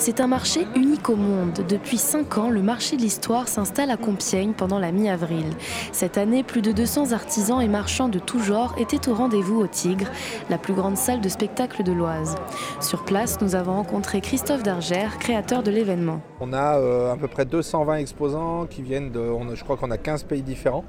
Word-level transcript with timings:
C'est 0.00 0.20
un 0.20 0.26
marché 0.26 0.66
unique 0.74 1.10
au 1.10 1.14
monde. 1.14 1.60
Depuis 1.68 1.98
5 1.98 2.38
ans, 2.38 2.48
le 2.48 2.62
marché 2.62 2.96
de 2.96 3.02
l'histoire 3.02 3.48
s'installe 3.48 3.90
à 3.90 3.98
Compiègne 3.98 4.54
pendant 4.54 4.78
la 4.78 4.92
mi-avril. 4.92 5.44
Cette 5.92 6.16
année, 6.16 6.42
plus 6.42 6.62
de 6.62 6.72
200 6.72 7.12
artisans 7.12 7.60
et 7.60 7.68
marchands 7.68 8.08
de 8.08 8.18
tout 8.18 8.40
genre 8.40 8.74
étaient 8.78 9.10
au 9.10 9.14
rendez-vous 9.14 9.60
au 9.60 9.66
Tigre, 9.66 10.06
la 10.48 10.56
plus 10.56 10.72
grande 10.72 10.96
salle 10.96 11.20
de 11.20 11.28
spectacle 11.28 11.82
de 11.82 11.92
l'Oise. 11.92 12.36
Sur 12.80 13.04
place, 13.04 13.42
nous 13.42 13.54
avons 13.54 13.74
rencontré 13.74 14.22
Christophe 14.22 14.62
Dargère, 14.62 15.18
créateur 15.18 15.62
de 15.62 15.70
l'événement. 15.70 16.22
On 16.40 16.54
a 16.54 16.78
euh, 16.78 17.12
à 17.12 17.16
peu 17.18 17.28
près 17.28 17.44
220 17.44 17.96
exposants 17.96 18.64
qui 18.64 18.80
viennent 18.80 19.12
de, 19.12 19.20
je 19.54 19.62
crois 19.64 19.76
qu'on 19.76 19.90
a 19.90 19.98
15 19.98 20.24
pays 20.24 20.42
différents. 20.42 20.84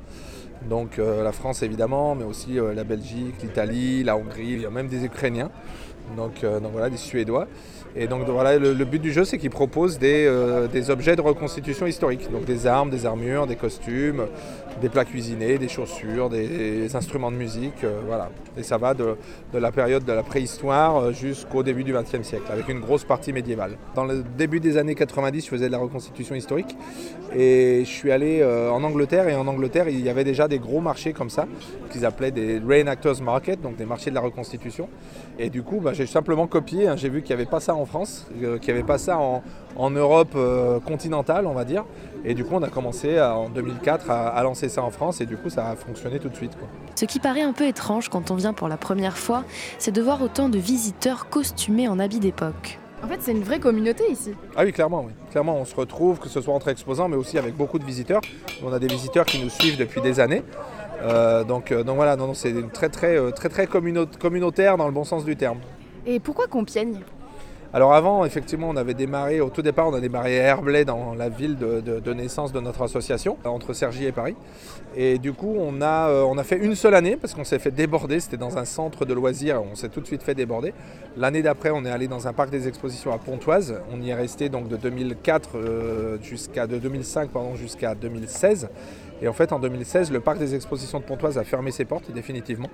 Donc 0.70 1.00
euh, 1.00 1.23
la 1.23 1.32
France 1.32 1.63
évidemment, 1.63 2.16
mais 2.16 2.23
aussi 2.23 2.59
euh, 2.59 2.73
la 2.73 2.84
Belgique, 2.84 3.36
l'Italie, 3.41 4.04
la 4.04 4.16
Hongrie, 4.16 4.54
il 4.54 4.61
y 4.61 4.66
a 4.66 4.70
même 4.70 4.88
des 4.88 5.04
Ukrainiens, 5.04 5.50
donc, 6.16 6.41
donc 6.41 6.71
voilà, 6.71 6.89
des 6.89 6.98
Suédois. 6.98 7.48
Et 7.96 8.07
donc 8.07 8.25
voilà, 8.25 8.57
le, 8.57 8.86
but 8.86 9.02
du 9.02 9.11
jeu, 9.11 9.25
c'est 9.25 9.38
qu'il 9.38 9.50
propose 9.50 10.00
des, 10.00 10.25
euh, 10.25 10.68
des, 10.68 10.89
objets 10.89 11.18
de 11.18 11.21
reconstitution 11.21 11.86
historique, 11.86 12.32
donc 12.32 12.46
des 12.46 12.65
armes, 12.65 12.89
des 12.89 13.06
armures, 13.06 13.47
des 13.47 13.57
costumes, 13.57 14.28
des 14.79 14.88
plats 14.88 15.04
cuisinés, 15.04 15.57
des 15.57 15.68
chaussures, 15.68 16.29
des, 16.29 16.96
instruments 16.96 17.32
de 17.32 17.36
musique, 17.36 17.83
euh, 17.83 18.00
voilà. 18.07 18.29
Et 18.57 18.64
ça 18.64 18.78
va 18.78 18.93
de, 18.93 19.18
de, 19.52 19.60
la 19.60 19.74
période 19.74 20.05
de 20.05 20.14
la 20.14 20.24
préhistoire 20.24 20.97
euh, 20.97 21.11
jusqu'au 21.11 21.64
début 21.64 21.83
du 21.83 21.92
XXe 21.92 22.25
siècle, 22.25 22.46
avec 22.50 22.69
une 22.69 22.80
grosse 22.80 23.04
partie 23.04 23.33
médiévale. 23.33 23.78
Dans 23.93 24.05
le 24.05 24.24
début 24.38 24.61
des 24.61 24.78
années 24.78 24.96
90, 24.96 25.43
je 25.43 25.50
faisais 25.50 25.68
de 25.68 25.74
la 25.74 25.78
reconstitution 25.78 26.36
historique, 26.36 26.78
et 27.36 27.82
je 27.83 27.89
suis 27.89 28.11
allé 28.11 28.43
en 28.43 28.83
Angleterre, 28.83 29.28
et 29.28 29.36
en 29.36 29.47
Angleterre, 29.47 29.88
il 29.89 30.02
y 30.02 30.10
avait 30.10 30.24
déjà 30.24 30.47
des 30.47 30.60
gros 30.60 30.82
marchés 30.82 31.14
comme 31.14 31.30
ça, 31.30 31.46
qu'ils 31.91 32.05
appelaient 32.05 32.31
des 32.31 32.59
Reenactors 32.59 33.22
Market, 33.22 33.61
donc 33.61 33.75
des 33.75 33.86
marchés 33.86 34.09
de 34.09 34.16
la 34.16 34.22
reconstitution. 34.22 34.89
Et 35.39 35.50
du 35.50 35.64
coup, 35.64 35.80
bah, 35.80 35.94
j'ai 36.02 36.08
simplement 36.08 36.47
copié, 36.47 36.88
hein. 36.88 36.95
j'ai 36.95 37.09
vu 37.09 37.22
qu'il 37.22 37.36
n'y 37.36 37.41
avait 37.41 37.50
pas 37.50 37.59
ça 37.59 37.75
en 37.75 37.86
France, 37.86 38.25
euh, 38.41 38.58
qu'il 38.58 38.73
n'y 38.73 38.80
avait 38.80 38.88
pas 38.88 38.97
ça 38.97 39.19
en, 39.19 39.89
Europe 39.91 40.33
euh, 40.36 40.80
continentale, 40.80 41.45
on 41.45 41.53
va 41.53 41.63
dire. 41.63 41.85
Et 42.25 42.33
du 42.33 42.44
coup, 42.44 42.55
on 42.55 42.63
a 42.63 42.69
commencé 42.69 43.21
en 43.21 43.49
2004 43.49 44.09
à, 44.09 44.44
lancer 44.44 44.67
ça 44.67 44.83
en 44.83 44.89
France 44.89 45.22
et 45.22 45.25
du 45.25 45.38
coup, 45.38 45.49
ça 45.49 45.69
a 45.69 45.75
fonctionné 45.75 46.19
tout 46.19 46.29
de 46.29 46.35
suite. 46.35 46.53
Ce 46.95 47.05
qui 47.05 47.19
paraît 47.19 47.41
un 47.41 47.53
peu 47.53 47.66
étrange 47.66 48.09
quand 48.09 48.31
on 48.31 48.35
vient 48.35 48.53
pour 48.53 48.67
la 48.67 48.77
première 48.77 49.17
fois, 49.17 49.44
c'est 49.77 49.91
de 49.91 50.02
voir 50.02 50.22
autant 50.22 50.49
de 50.49 50.57
visiteurs 50.57 51.29
costumés 51.29 51.88
en 51.88 51.99
habits 51.99 52.19
d'époque. 52.19 52.79
En 53.03 53.07
fait, 53.07 53.19
c'est 53.22 53.31
une 53.31 53.44
vraie 53.44 53.59
communauté 53.59 54.03
ici. 54.11 54.33
Ah 54.55 54.63
oui, 54.63 54.72
clairement, 54.72 55.03
oui. 55.05 55.13
Clairement, 55.31 55.57
on 55.57 55.66
se 55.66 55.75
retrouve, 55.75 56.19
que 56.19 56.29
ce 56.29 56.41
soit 56.41 56.53
entre 56.53 56.67
exposants, 56.69 57.07
mais 57.07 57.16
aussi 57.16 57.38
avec 57.38 57.55
beaucoup 57.55 57.79
de 57.79 57.85
visiteurs. 57.85 58.22
On 58.63 58.73
a 58.73 58.79
des 58.79 58.88
visiteurs 58.88 59.25
qui 59.25 59.39
nous 59.39 59.49
suivent 59.49 59.77
depuis 59.77 60.02
des 60.02 60.19
années. 60.19 60.44
Euh, 61.03 61.44
donc, 61.44 61.73
donc 61.73 61.95
voilà, 61.95 62.16
non, 62.16 62.27
non, 62.27 62.33
c'est 62.33 62.53
très 62.72 62.89
très, 62.89 63.31
très, 63.31 63.49
très 63.49 63.67
communautaire 63.67 64.77
dans 64.77 64.85
le 64.85 64.94
bon 64.94 65.03
sens 65.03 65.25
du 65.25 65.35
terme. 65.35 65.57
Et 66.05 66.19
pourquoi 66.19 66.47
Compiègne? 66.47 66.99
Alors 67.73 67.94
avant, 67.94 68.25
effectivement, 68.25 68.67
on 68.67 68.75
avait 68.75 68.94
démarré, 68.94 69.39
au 69.39 69.49
tout 69.49 69.61
départ, 69.61 69.88
on 69.88 69.94
a 69.94 70.02
démarré 70.02 70.41
à 70.41 70.44
Herblay 70.44 70.83
dans 70.83 71.13
la 71.13 71.30
ville 71.30 71.55
de, 71.57 72.13
naissance 72.13 72.52
de 72.52 72.59
notre 72.59 72.81
association, 72.81 73.38
entre 73.45 73.71
Cergy 73.71 74.05
et 74.05 74.11
Paris. 74.11 74.35
Et 74.97 75.19
du 75.19 75.31
coup, 75.31 75.55
on 75.57 75.81
a, 75.81 76.09
euh, 76.09 76.23
on 76.23 76.38
a 76.38 76.44
fait 76.44 76.57
une 76.57 76.75
seule 76.75 76.95
année 76.95 77.16
parce 77.16 77.33
qu'on 77.33 77.45
s'est 77.45 77.59
fait 77.59 77.72
déborder. 77.72 78.19
C'était 78.19 78.35
dans 78.35 78.57
un 78.57 78.66
centre 78.66 79.05
de 79.05 79.13
loisirs, 79.13 79.63
on 79.63 79.75
s'est 79.75 79.88
tout 79.88 80.02
de 80.02 80.05
suite 80.05 80.22
fait 80.22 80.35
déborder. 80.35 80.73
L'année 81.16 81.41
d'après, 81.41 81.69
on 81.69 81.85
est 81.85 81.89
allé 81.89 82.09
dans 82.09 82.27
un 82.27 82.33
parc 82.33 82.49
des 82.49 82.67
expositions 82.67 83.13
à 83.13 83.17
Pontoise. 83.17 83.75
On 83.89 84.02
y 84.02 84.09
est 84.09 84.16
resté 84.16 84.49
donc 84.49 84.67
de 84.67 84.75
2004 84.75 85.49
euh, 85.55 86.17
jusqu'à 86.22 86.67
de 86.67 86.77
2005 86.77 87.29
pardon, 87.29 87.55
jusqu'à 87.55 87.95
2016. 87.95 88.67
Et 89.22 89.27
en 89.27 89.33
fait, 89.33 89.53
en 89.53 89.59
2016, 89.59 90.11
le 90.11 90.19
parc 90.19 90.39
des 90.39 90.55
expositions 90.55 91.00
de 91.00 91.03
Pontoise 91.03 91.38
a 91.38 91.44
fermé 91.44 91.69
ses 91.69 91.86
portes 91.86 92.11
définitivement. 92.11 92.69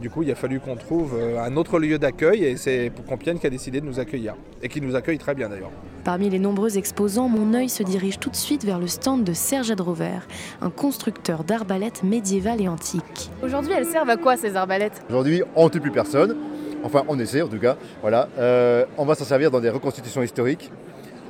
Du 0.00 0.10
coup, 0.10 0.24
il 0.24 0.30
a 0.30 0.34
fallu 0.34 0.58
qu'on 0.58 0.74
trouve 0.74 1.14
euh, 1.16 1.38
un 1.40 1.56
autre 1.56 1.78
lieu 1.78 1.98
d'accueil 1.98 2.44
et 2.44 2.56
c'est 2.56 2.90
pour 2.90 3.04
Compiègne 3.04 3.38
qui 3.38 3.46
a 3.46 3.50
décidé 3.50 3.80
de 3.80 3.86
nous 3.86 4.00
accueillir. 4.00 4.34
Et 4.60 4.68
qui 4.68 4.80
nous 4.80 4.96
accueille 4.96 5.18
très 5.18 5.34
bien 5.34 5.48
d'ailleurs. 5.48 5.70
Parmi 6.02 6.28
les 6.30 6.40
nombreux 6.40 6.76
exposants, 6.78 7.28
mon 7.28 7.54
œil 7.54 7.68
se 7.68 7.84
dirige 7.84 8.18
tout 8.18 8.30
de 8.30 8.36
suite 8.36 8.64
vers 8.64 8.80
le 8.80 8.88
stand 8.88 9.22
de 9.22 9.32
Serge 9.32 9.70
Adrover, 9.70 10.18
un 10.60 10.70
constructeur 10.70 11.44
d'arbalètes 11.44 12.02
médiévales 12.02 12.60
et 12.60 12.68
antiques. 12.68 13.30
Aujourd'hui, 13.42 13.72
elles 13.72 13.86
servent 13.86 14.10
à 14.10 14.16
quoi 14.16 14.36
ces 14.36 14.56
arbalètes? 14.56 15.02
Aujourd'hui, 15.08 15.42
on 15.54 15.64
ne 15.64 15.70
tue 15.70 15.80
plus 15.80 15.92
personne. 15.92 16.36
Enfin, 16.82 17.04
on 17.08 17.18
essaie 17.18 17.40
en 17.40 17.48
tout 17.48 17.58
cas. 17.58 17.76
Voilà. 18.02 18.28
Euh, 18.38 18.84
on 18.98 19.04
va 19.04 19.14
s'en 19.14 19.24
servir 19.24 19.50
dans 19.50 19.60
des 19.60 19.70
reconstitutions 19.70 20.22
historiques. 20.22 20.70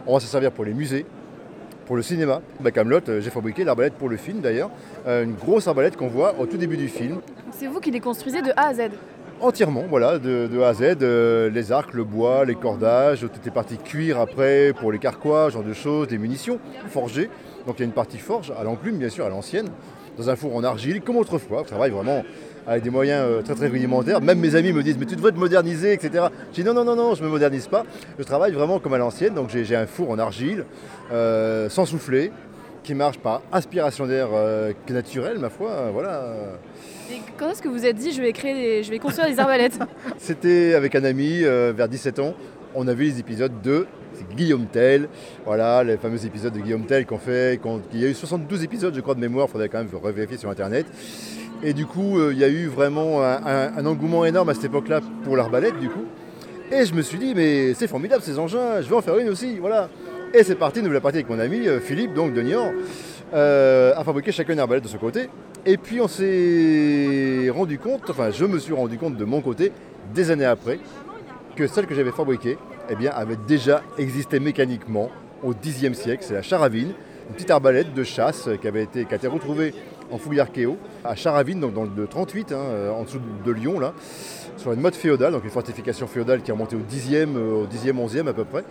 On 0.06 0.14
va 0.14 0.20
s'en 0.20 0.26
servir 0.26 0.52
pour 0.52 0.64
les 0.64 0.74
musées, 0.74 1.06
pour 1.84 1.96
le 1.96 2.02
cinéma. 2.02 2.40
Bah, 2.60 2.70
Camelot, 2.70 3.00
euh, 3.08 3.20
j'ai 3.20 3.30
fabriqué 3.30 3.64
l'arbalète 3.64 3.94
pour 3.94 4.08
le 4.08 4.16
film 4.16 4.40
d'ailleurs, 4.40 4.70
euh, 5.06 5.24
une 5.24 5.34
grosse 5.34 5.66
arbalète 5.66 5.96
qu'on 5.96 6.08
voit 6.08 6.34
au 6.38 6.46
tout 6.46 6.56
début 6.56 6.76
du 6.76 6.88
film. 6.88 7.20
C'est 7.52 7.66
vous 7.66 7.80
qui 7.80 7.90
les 7.90 8.00
construisez 8.00 8.42
de 8.42 8.50
A 8.56 8.68
à 8.68 8.74
Z 8.74 8.80
Entièrement, 9.40 9.84
voilà, 9.88 10.18
de, 10.18 10.48
A 10.62 10.68
à 10.68 10.74
Z, 10.74 10.96
euh, 11.02 11.50
les 11.50 11.72
arcs, 11.72 11.92
le 11.92 12.04
bois, 12.04 12.44
les 12.44 12.54
cordages, 12.54 13.20
toutes 13.20 13.44
les 13.44 13.50
parties 13.50 13.78
cuir 13.78 14.20
après 14.20 14.72
pour 14.78 14.92
les 14.92 14.98
carquois, 14.98 15.50
genre 15.50 15.64
de 15.64 15.72
choses, 15.72 16.08
des 16.08 16.18
munitions 16.18 16.58
forgées. 16.88 17.28
Donc 17.66 17.76
il 17.78 17.80
y 17.80 17.82
a 17.82 17.86
une 17.86 17.92
partie 17.92 18.18
forge 18.18 18.52
à 18.58 18.62
l'enclume, 18.62 18.96
bien 18.96 19.08
sûr, 19.08 19.26
à 19.26 19.28
l'ancienne, 19.28 19.68
dans 20.16 20.30
un 20.30 20.36
four 20.36 20.54
en 20.54 20.62
argile, 20.62 21.00
comme 21.00 21.16
autrefois. 21.16 21.60
On 21.60 21.64
travaille 21.64 21.90
vraiment 21.90 22.22
avec 22.66 22.82
des 22.82 22.90
moyens 22.90 23.22
euh, 23.24 23.42
très 23.42 23.54
très 23.54 23.68
rudimentaires. 23.68 24.20
Même 24.20 24.38
mes 24.38 24.54
amis 24.54 24.72
me 24.72 24.82
disent 24.82 24.96
mais 24.98 25.06
tu 25.06 25.16
devrais 25.16 25.32
te 25.32 25.38
moderniser, 25.38 25.92
etc. 25.92 26.26
Je 26.52 26.62
dis 26.62 26.64
non, 26.64 26.74
non, 26.74 26.84
non, 26.84 26.96
non, 26.96 27.14
je 27.14 27.22
ne 27.22 27.26
me 27.26 27.32
modernise 27.32 27.66
pas. 27.66 27.84
Je 28.18 28.24
travaille 28.24 28.52
vraiment 28.52 28.78
comme 28.78 28.94
à 28.94 28.98
l'ancienne. 28.98 29.34
Donc 29.34 29.50
j'ai 29.50 29.76
un 29.76 29.86
four 29.86 30.10
en 30.10 30.18
argile, 30.18 30.64
euh, 31.12 31.68
sans 31.68 31.86
souffler, 31.86 32.32
qui 32.82 32.94
marche 32.94 33.18
par 33.18 33.42
aspiration 33.52 34.06
d'air 34.06 34.28
euh, 34.32 34.72
naturel, 34.88 35.38
ma 35.38 35.50
foi. 35.50 35.90
Voilà. 35.92 36.24
Et 37.10 37.20
quand 37.38 37.50
est-ce 37.50 37.62
que 37.62 37.68
vous 37.68 37.84
êtes 37.84 37.96
dit 37.96 38.12
je 38.12 38.22
vais, 38.22 38.32
créer 38.32 38.82
je 38.82 38.90
vais 38.90 38.98
construire 38.98 39.28
des 39.28 39.38
arbalètes? 39.38 39.78
C'était 40.18 40.74
avec 40.74 40.94
un 40.94 41.04
ami 41.04 41.40
vers 41.42 41.88
17 41.88 42.18
ans. 42.18 42.34
On 42.74 42.88
a 42.88 42.94
vu 42.94 43.04
les 43.04 43.20
épisodes 43.20 43.62
de 43.62 43.86
Guillaume 44.36 44.66
Tell, 44.66 45.08
voilà, 45.44 45.84
les 45.84 45.96
fameux 45.96 46.24
épisodes 46.24 46.52
de 46.52 46.60
Guillaume 46.60 46.86
Tell 46.86 47.06
qu'on 47.06 47.18
fait, 47.18 47.60
il 47.92 48.00
y 48.00 48.04
a 48.04 48.08
eu 48.08 48.14
72 48.14 48.64
épisodes 48.64 48.94
je 48.94 49.00
crois 49.00 49.14
de 49.14 49.20
mémoire, 49.20 49.46
il 49.48 49.52
faudrait 49.52 49.68
quand 49.68 49.78
même 49.78 49.88
revérifier 49.92 50.38
sur 50.38 50.50
internet. 50.50 50.86
Et 51.66 51.72
du 51.72 51.86
coup, 51.86 52.18
euh, 52.18 52.32
il 52.34 52.38
y 52.38 52.44
a 52.44 52.48
eu 52.48 52.66
vraiment 52.66 53.22
un, 53.22 53.86
engouement 53.86 54.26
énorme 54.26 54.50
à 54.50 54.54
cette 54.54 54.66
époque-là 54.66 55.00
pour 55.24 55.34
l'arbalète, 55.34 55.80
du 55.80 55.88
coup. 55.88 56.04
Et 56.70 56.84
je 56.84 56.94
me 56.94 57.00
suis 57.00 57.18
dit, 57.18 57.32
mais 57.34 57.72
c'est 57.72 57.88
formidable 57.88 58.22
ces 58.22 58.38
engins, 58.38 58.82
je 58.82 58.88
vais 58.88 58.94
en 58.94 59.00
faire 59.00 59.18
une 59.18 59.30
aussi, 59.30 59.58
voilà. 59.58 59.88
Et 60.34 60.42
c'est 60.42 60.56
parti, 60.56 60.82
nous 60.82 60.90
la 60.90 61.00
partie 61.00 61.18
avec 61.18 61.30
mon 61.30 61.38
ami 61.38 61.66
euh, 61.66 61.80
Philippe, 61.80 62.12
donc 62.12 62.34
de 62.34 62.42
Niort, 62.42 62.70
euh, 63.32 63.94
à 63.96 64.04
fabriquer 64.04 64.30
chacun 64.30 64.52
une 64.52 64.58
arbalète 64.58 64.84
de 64.84 64.88
ce 64.88 64.98
côté. 64.98 65.30
Et 65.64 65.78
puis 65.78 66.02
on 66.02 66.08
s'est 66.08 67.48
rendu 67.48 67.78
compte, 67.78 68.10
enfin 68.10 68.30
je 68.30 68.44
me 68.44 68.58
suis 68.58 68.74
rendu 68.74 68.98
compte 68.98 69.16
de 69.16 69.24
mon 69.24 69.40
côté, 69.40 69.72
des 70.14 70.30
années 70.30 70.44
après, 70.44 70.78
que 71.56 71.66
celle 71.66 71.86
que 71.86 71.94
j'avais 71.94 72.12
fabriquée, 72.12 72.58
eh 72.90 72.94
bien, 72.94 73.10
avait 73.12 73.38
déjà 73.48 73.82
existé 73.96 74.38
mécaniquement 74.38 75.10
au 75.42 75.54
Xe 75.54 75.92
siècle. 75.94 76.24
C'est 76.26 76.34
la 76.34 76.42
charavine, 76.42 76.92
une 77.28 77.34
petite 77.34 77.50
arbalète 77.50 77.94
de 77.94 78.04
chasse 78.04 78.50
qui, 78.60 78.68
avait 78.68 78.82
été, 78.82 79.06
qui 79.06 79.12
a 79.14 79.16
été 79.16 79.28
retrouvée 79.28 79.72
en 80.10 80.18
fouille 80.18 80.40
archéo, 80.40 80.76
à 81.04 81.14
Charavine, 81.14 81.60
donc 81.60 81.74
dans 81.74 81.84
le 81.84 82.06
38, 82.06 82.52
hein, 82.52 82.56
euh, 82.56 82.90
en 82.90 83.04
dessous 83.04 83.20
de 83.44 83.52
Lyon, 83.52 83.78
là, 83.78 83.92
sur 84.56 84.72
une 84.72 84.80
mode 84.80 84.94
féodale, 84.94 85.32
donc 85.32 85.44
une 85.44 85.50
fortification 85.50 86.06
féodale 86.06 86.42
qui 86.42 86.50
est 86.50 86.54
remontée 86.54 86.76
au 86.76 86.80
10e, 86.80 87.36
euh, 87.36 87.62
au 87.62 87.66
10e, 87.66 87.94
11e 87.94 88.28
à 88.28 88.32
peu 88.32 88.44
près. 88.44 88.64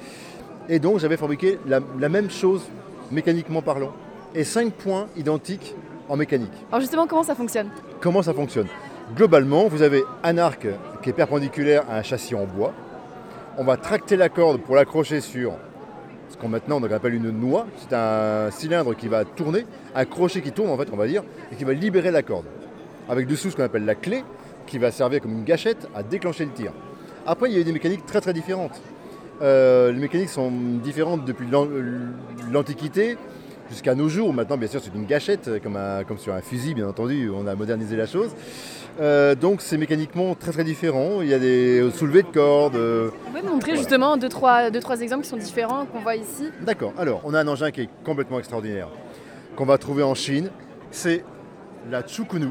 Et 0.70 0.80
donc 0.80 1.00
j'avais 1.00 1.18
fabriqué 1.18 1.60
la, 1.68 2.10
même 2.10 2.30
chose 2.30 2.64
mécaniquement 3.12 3.62
parlant. 3.62 3.92
Et 4.34 4.44
cinq 4.44 4.74
points 4.74 5.08
identiques 5.18 5.76
en 6.10 6.16
mécanique. 6.16 6.52
Alors 6.72 6.82
justement, 6.82 7.06
comment 7.06 7.24
ça 7.24 7.36
fonctionne? 7.36 7.70
Comment 8.00 8.22
ça 8.22 8.34
fonctionne? 8.34 8.68
Globalement, 9.16 9.68
vous 9.68 9.82
avez 9.82 10.04
un 10.24 10.38
arc 10.38 10.68
qui 11.02 11.10
est 11.10 11.14
perpendiculaire 11.14 11.84
à 11.90 11.98
un 11.98 12.04
châssis 12.04 12.34
en 12.34 12.46
bois. 12.46 12.74
On 13.58 13.64
va 13.64 13.78
tracter 13.78 14.16
la 14.16 14.30
corde 14.30 14.62
pour 14.62 14.76
l'accrocher 14.76 15.22
sur 15.22 15.54
ce 16.34 16.38
qu'on 16.38 16.50
maintenant 16.50 16.82
on 16.82 16.92
appelle 16.92 17.14
une 17.14 17.30
noix. 17.30 17.68
C'est 17.78 17.96
un 17.96 18.50
cylindre 18.52 18.96
qui 18.96 19.08
va 19.08 19.24
tourner, 19.24 19.66
un 19.96 20.06
crochet 20.06 20.42
qui 20.42 20.52
tourne 20.52 20.70
en 20.70 20.78
fait, 20.78 20.90
on 20.92 20.98
va 20.98 21.08
dire, 21.08 21.24
et 21.52 21.56
qui 21.56 21.64
va 21.64 21.74
libérer 21.74 22.12
la 22.12 22.24
corde. 22.24 22.46
Avec 23.08 23.28
dessous 23.28 23.52
ce 23.52 23.56
qu'on 23.56 23.64
appelle 23.64 23.86
la 23.86 23.96
clé, 23.96 24.24
qui 24.66 24.78
va 24.80 24.92
servir 24.92 25.22
comme 25.22 25.32
une 25.32 25.44
gâchette 25.44 25.88
à 25.96 26.04
déclencher 26.04 26.46
le 26.46 26.52
tir. 26.52 26.72
Après, 27.26 27.50
il 27.50 27.58
y 27.58 27.62
a 27.62 27.64
des 27.64 27.72
mécaniques 27.72 28.06
très 28.06 28.20
très 28.20 28.34
différentes. 28.34 28.82
Euh, 29.42 29.92
les 29.92 30.00
mécaniques 30.00 30.30
sont 30.30 30.52
différentes 30.84 31.26
depuis 31.26 31.48
l'Antiquité 32.52 33.18
jusqu'à 33.70 33.96
nos 33.96 34.10
jours. 34.10 34.34
Maintenant, 34.34 34.58
bien 34.58 34.68
sûr, 34.68 34.82
c'est 34.84 34.94
une 34.94 35.06
gâchette, 35.06 35.50
comme, 35.62 35.80
comme 36.08 36.18
sur 36.18 36.34
un 36.34 36.42
fusil, 36.42 36.74
bien 36.74 36.88
entendu. 36.88 37.30
On 37.30 37.48
a 37.48 37.56
modernisé 37.56 37.96
la 37.96 38.06
chose. 38.06 38.32
Euh, 39.02 39.34
donc 39.34 39.62
c'est 39.62 39.78
mécaniquement 39.78 40.36
très 40.36 40.52
très 40.52 40.64
différent. 40.64 41.22
Il 41.22 41.28
y 41.28 41.34
a 41.34 41.40
des 41.40 41.90
soulevés 41.96 42.22
de 42.22 42.28
cordes. 42.28 42.76
Euh, 42.76 43.10
Vous 43.26 43.32
pouvez 43.32 43.42
montrer 43.42 43.76
justement 43.76 44.18
deux 44.18 44.30
trois, 44.30 44.70
deux, 44.70 44.80
trois 44.82 45.02
exemples 45.02 45.24
qui 45.24 45.30
sont 45.30 45.38
différents 45.38 45.86
qu'on 45.88 46.00
voit 46.00 46.16
ici 46.16 46.50
D'accord. 46.62 46.94
Alors, 46.98 47.22
on 47.24 47.34
a 47.34 47.40
un 47.40 47.48
engin 47.48 47.72
qui 47.72 47.82
est 47.82 47.90
complètement 48.06 48.38
extraordinaire, 48.38 48.90
qu'on 49.56 49.66
va 49.66 49.78
trouver 49.80 50.04
en 50.04 50.14
Chine. 50.14 50.50
C'est 50.92 51.24
la 51.90 52.04
Chukunu. 52.06 52.50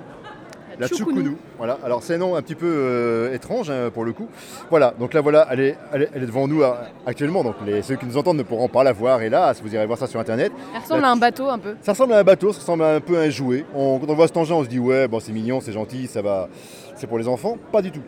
La 0.79 0.89
Chukunu. 0.89 1.37
Voilà. 1.59 1.79
Alors 1.85 2.03
c'est 2.03 2.15
un 2.15 2.19
nom 2.19 2.35
un 2.37 2.43
petit 2.43 2.55
peu 2.55 2.67
euh, 2.67 3.35
étrange 3.35 3.71
hein, 3.71 3.91
pour 3.93 4.05
le 4.05 4.13
coup. 4.13 4.29
Voilà. 4.71 4.95
Donc 4.99 5.15
là 5.15 5.21
voilà, 5.21 5.47
elle 5.51 5.61
est, 5.61 5.79
elle 5.93 6.09
est, 6.15 6.27
devant 6.27 6.49
nous 6.49 6.63
euh, 6.63 6.73
actuellement. 7.07 7.45
Donc 7.45 7.57
les, 7.65 7.83
ceux 7.83 7.97
qui 7.97 8.07
nous 8.07 8.17
entendent 8.17 8.39
ne 8.39 8.43
pourront 8.43 8.69
pas 8.69 8.85
la 8.85 8.93
voir. 8.93 9.23
Hélas, 9.23 9.61
vous 9.63 9.75
irez 9.75 9.87
voir 9.87 9.99
ça 9.99 10.07
sur 10.07 10.21
internet. 10.21 10.53
Elle 10.75 10.81
ressemble 10.81 11.05
à 11.05 11.11
un 11.11 11.17
bateau 11.17 11.49
un 11.49 11.59
peu. 11.59 11.77
Ça 11.83 11.93
ressemble 11.93 12.13
à 12.15 12.19
un 12.19 12.25
bateau. 12.25 12.53
Ça 12.53 12.61
ressemble 12.61 12.85
un 12.85 13.01
peu 13.01 13.19
à 13.19 13.23
un 13.23 13.31
jouet. 13.31 13.65
quand 13.73 14.01
on 14.09 14.15
voit 14.15 14.27
cet 14.27 14.37
engin, 14.37 14.55
on 14.55 14.65
se 14.65 14.69
dit 14.69 14.79
ouais, 14.79 15.09
bon 15.09 15.21
c'est 15.21 15.33
mignon, 15.33 15.61
c'est 15.61 15.73
gentil, 15.73 16.07
ça 16.07 16.23
va, 16.23 16.49
c'est 16.97 17.07
pour 17.07 17.19
les 17.19 17.29
enfants. 17.29 17.57
Pas 17.71 17.83
du 17.83 17.91
tout. 17.91 18.03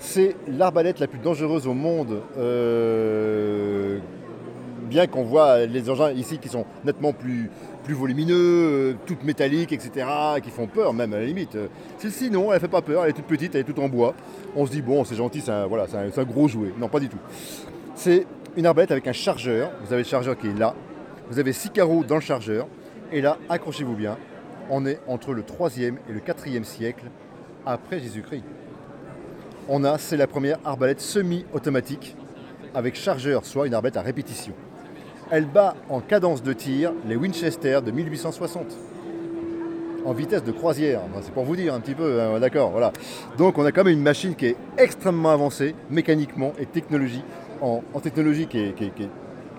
C'est 0.00 0.36
l'arbalète 0.46 1.00
la 1.00 1.08
plus 1.08 1.18
dangereuse 1.18 1.66
au 1.66 1.74
monde. 1.74 2.20
euh, 2.38 3.98
bien 4.88 5.06
qu'on 5.06 5.22
voit 5.22 5.66
les 5.66 5.88
engins 5.90 6.10
ici 6.12 6.38
qui 6.38 6.48
sont 6.48 6.64
nettement 6.84 7.12
plus, 7.12 7.50
plus 7.84 7.94
volumineux, 7.94 8.34
euh, 8.34 8.94
toutes 9.06 9.24
métalliques, 9.24 9.72
etc., 9.72 10.06
qui 10.42 10.50
font 10.50 10.66
peur 10.66 10.92
même 10.92 11.12
à 11.14 11.18
la 11.18 11.24
limite. 11.24 11.54
Euh, 11.54 11.68
Celle-ci, 11.98 12.30
non, 12.30 12.52
elle 12.52 12.60
fait 12.60 12.68
pas 12.68 12.82
peur, 12.82 13.04
elle 13.04 13.10
est 13.10 13.14
toute 13.14 13.26
petite, 13.26 13.54
elle 13.54 13.62
est 13.62 13.64
toute 13.64 13.78
en 13.78 13.88
bois. 13.88 14.14
On 14.56 14.66
se 14.66 14.70
dit, 14.70 14.82
bon, 14.82 15.04
c'est 15.04 15.14
gentil, 15.16 15.40
c'est 15.40 15.52
un, 15.52 15.66
voilà, 15.66 15.86
c'est 15.86 16.18
un 16.18 16.24
gros 16.24 16.48
jouet. 16.48 16.72
Non, 16.78 16.88
pas 16.88 17.00
du 17.00 17.08
tout. 17.08 17.18
C'est 17.94 18.26
une 18.56 18.66
arbalète 18.66 18.90
avec 18.90 19.06
un 19.06 19.12
chargeur. 19.12 19.70
Vous 19.84 19.92
avez 19.92 20.02
le 20.02 20.08
chargeur 20.08 20.36
qui 20.36 20.48
est 20.48 20.58
là. 20.58 20.74
Vous 21.30 21.38
avez 21.38 21.52
six 21.52 21.70
carreaux 21.70 22.04
dans 22.04 22.16
le 22.16 22.20
chargeur. 22.20 22.66
Et 23.12 23.20
là, 23.20 23.38
accrochez-vous 23.48 23.94
bien, 23.94 24.18
on 24.70 24.84
est 24.84 25.00
entre 25.06 25.32
le 25.32 25.42
3e 25.42 25.94
et 26.08 26.12
le 26.12 26.20
4e 26.20 26.64
siècle 26.64 27.04
après 27.64 28.00
Jésus-Christ. 28.00 28.44
On 29.68 29.84
a, 29.84 29.98
c'est 29.98 30.16
la 30.16 30.26
première 30.26 30.58
arbalète 30.64 31.00
semi-automatique 31.00 32.16
avec 32.74 32.94
chargeur, 32.94 33.44
soit 33.44 33.66
une 33.66 33.74
arbalète 33.74 33.96
à 33.96 34.02
répétition. 34.02 34.54
Elle 35.30 35.44
bat 35.44 35.74
en 35.90 36.00
cadence 36.00 36.42
de 36.42 36.52
tir 36.54 36.92
les 37.06 37.14
Winchester 37.14 37.80
de 37.84 37.90
1860 37.90 38.64
en 40.06 40.12
vitesse 40.14 40.42
de 40.42 40.52
croisière. 40.52 41.02
C'est 41.20 41.32
pour 41.32 41.44
vous 41.44 41.54
dire 41.54 41.74
un 41.74 41.80
petit 41.80 41.94
peu, 41.94 42.20
hein, 42.20 42.40
d'accord, 42.40 42.70
voilà. 42.70 42.92
Donc 43.36 43.58
on 43.58 43.64
a 43.66 43.72
quand 43.72 43.84
même 43.84 43.92
une 43.92 44.02
machine 44.02 44.34
qui 44.34 44.46
est 44.46 44.56
extrêmement 44.78 45.30
avancée 45.30 45.74
mécaniquement 45.90 46.52
et 46.58 46.64
technologie, 46.64 47.22
en, 47.60 47.82
technologie 48.02 48.46
qui 48.46 48.58
est, 48.58 48.74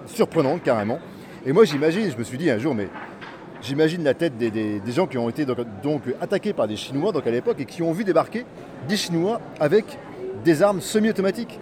surprenante 0.07 0.63
carrément. 0.63 0.98
Et 1.45 1.54
moi 1.54 1.66
j'imagine, 1.66 2.10
je 2.10 2.18
me 2.18 2.24
suis 2.24 2.39
dit 2.39 2.50
un 2.50 2.57
jour, 2.57 2.74
mais 2.74 2.88
j'imagine 3.62 4.04
la 4.04 4.16
tête 4.16 4.38
des, 4.38 4.81
gens 4.88 5.06
qui 5.06 5.19
ont 5.19 5.30
été 5.30 5.45
donc 5.45 6.01
attaqués 6.19 6.54
par 6.54 6.68
des 6.68 6.77
Chinois 6.77 7.12
donc 7.12 7.27
à 7.27 7.31
l'époque 7.31 7.60
et 7.60 7.66
qui 7.66 7.83
ont 7.83 7.92
vu 7.92 8.04
débarquer 8.04 8.44
des 8.88 8.98
Chinois 8.98 9.39
avec 9.60 9.86
des 10.44 10.63
armes 10.63 10.81
semi-automatiques. 10.81 11.60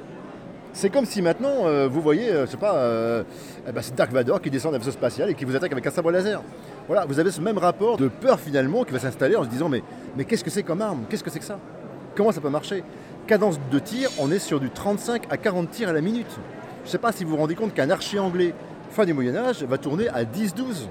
C'est 0.73 0.89
comme 0.89 1.05
si 1.05 1.21
maintenant, 1.21 1.65
euh, 1.65 1.87
vous 1.87 2.01
voyez, 2.01 2.31
euh, 2.31 2.45
je 2.45 2.51
sais 2.51 2.57
pas, 2.57 2.75
euh, 2.75 3.23
eh 3.67 3.71
ben, 3.71 3.81
c'est 3.81 3.95
Dark 3.95 4.11
Vador 4.11 4.41
qui 4.41 4.49
descend 4.49 4.73
d'un 4.73 4.77
vaisseau 4.77 4.91
spatial 4.91 5.29
et 5.29 5.33
qui 5.33 5.43
vous 5.43 5.55
attaque 5.55 5.71
avec 5.71 5.85
un 5.85 5.89
sabre 5.89 6.11
laser. 6.11 6.41
Voilà, 6.87 7.05
vous 7.05 7.19
avez 7.19 7.31
ce 7.31 7.41
même 7.41 7.57
rapport 7.57 7.97
de 7.97 8.07
peur 8.07 8.39
finalement 8.39 8.83
qui 8.83 8.93
va 8.93 8.99
s'installer 8.99 9.35
en 9.35 9.43
se 9.43 9.49
disant 9.49 9.69
mais, 9.69 9.81
mais 10.15 10.23
qu'est-ce 10.25 10.43
que 10.43 10.49
c'est 10.49 10.63
comme 10.63 10.81
arme? 10.81 11.05
Qu'est-ce 11.09 11.23
que 11.23 11.29
c'est 11.29 11.39
que 11.39 11.45
ça? 11.45 11.59
Comment 12.15 12.31
ça 12.31 12.41
peut 12.41 12.49
marcher? 12.49 12.83
Cadence 13.25 13.59
de 13.71 13.79
tir, 13.79 14.09
on 14.19 14.31
est 14.31 14.39
sur 14.39 14.59
du 14.59 14.69
35 14.69 15.23
à 15.29 15.37
40 15.37 15.69
tirs 15.71 15.89
à 15.89 15.93
la 15.93 16.01
minute. 16.01 16.31
Je 16.83 16.87
ne 16.87 16.91
sais 16.91 16.97
pas 16.97 17.11
si 17.11 17.23
vous 17.23 17.31
vous 17.31 17.37
rendez 17.37 17.55
compte 17.55 17.73
qu'un 17.73 17.89
archer 17.89 18.19
anglais, 18.19 18.53
fin 18.91 19.05
du 19.05 19.13
Moyen-Âge, 19.13 19.63
va 19.63 19.77
tourner 19.77 20.07
à 20.09 20.23
10-12. 20.23 20.87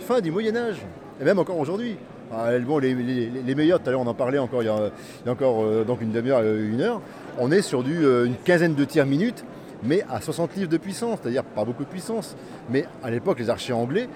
Fin 0.00 0.20
du 0.20 0.32
Moyen-Âge. 0.32 0.78
Et 1.20 1.24
même 1.24 1.38
encore 1.38 1.58
aujourd'hui. 1.58 1.96
Ah, 2.32 2.50
les, 2.52 2.94
les- 2.94 3.30
les 3.44 3.54
meilleurs, 3.54 3.80
tout 3.80 3.88
à 3.88 3.92
l'heure 3.92 4.00
on 4.00 4.06
en 4.06 4.14
parlait 4.14 4.38
encore 4.38 4.62
il 4.62 4.66
y 4.66 4.68
a, 4.68 4.90
il 5.22 5.26
y 5.26 5.28
a 5.28 5.32
encore 5.32 5.62
euh, 5.64 5.84
donc 5.84 6.00
une 6.00 6.10
demi-heure, 6.10 6.40
euh, 6.42 6.68
une 6.72 6.80
heure, 6.80 7.00
on 7.38 7.50
est 7.52 7.62
sur 7.62 7.82
du, 7.82 8.04
euh, 8.04 8.24
une 8.26 8.34
quinzaine 8.36 8.74
de 8.74 8.84
tirs 8.84 9.06
minute, 9.06 9.44
mais 9.82 10.02
à 10.10 10.20
60 10.20 10.56
livres 10.56 10.70
de 10.70 10.76
puissance, 10.78 11.18
c'est-à-dire 11.22 11.44
pas 11.44 11.64
beaucoup 11.64 11.84
de 11.84 11.88
puissance. 11.88 12.36
Mais 12.70 12.86
à 13.02 13.10
l'époque, 13.10 13.38
les 13.38 13.50
archers 13.50 13.72
anglais 13.74 14.08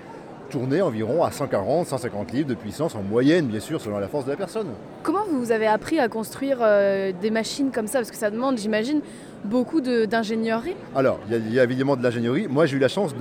tournaient 0.51 0.81
environ 0.81 1.23
à 1.25 1.31
140, 1.31 1.87
150 1.89 2.33
livres 2.33 2.49
de 2.49 2.55
puissance 2.55 2.95
en 2.95 3.03
moyenne, 3.03 3.47
bien 3.49 3.61
sûr, 3.61 3.81
selon 3.81 3.99
la 3.99 4.09
force 4.09 4.25
de 4.25 4.31
la 4.31 4.37
personne. 4.37 4.69
Comment 5.03 5.25
vous 5.31 5.53
avez 5.53 5.67
appris 5.67 5.99
à 5.99 6.09
construire 6.09 6.59
euh, 6.63 7.13
des 7.21 7.31
machines 7.31 7.71
comme 7.71 7.87
ça? 7.87 7.99
Parce 7.99 8.11
que 8.11 8.17
ça 8.17 8.31
demande, 8.31 8.57
j'imagine, 8.57 9.03
beaucoup 9.45 9.83
d'ingénierie. 9.83 10.75
Alors, 10.97 11.21
il 11.27 11.33
y, 11.33 11.35
a- 11.37 11.39
il 11.39 11.53
y 11.53 11.61
a 11.61 11.65
évidemment 11.65 11.97
de 11.97 12.03
l'ingénierie. 12.03 12.47
Moi, 12.49 12.65
j'ai 12.65 12.77
eu 12.77 12.81
la 12.81 12.89
chance 12.89 13.15